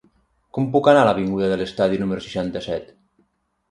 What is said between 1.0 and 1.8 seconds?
a l'avinguda de